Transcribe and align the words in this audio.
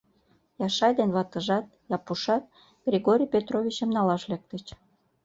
Яшай 0.67 0.91
ден 0.99 1.09
ватыжат, 1.15 1.65
Япушат 1.95 2.43
Григорий 2.89 3.31
Петровичым 3.33 3.89
налаш 3.95 4.23
лектыч. 4.31 4.65